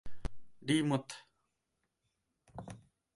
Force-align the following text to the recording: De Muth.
De 0.67 0.77
Muth. 0.87 1.13